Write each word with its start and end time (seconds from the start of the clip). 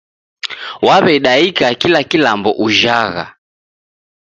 Waw'edaika 0.85 1.67
kila 1.79 2.01
kilambo 2.09 2.51
ujhagha 2.65 3.25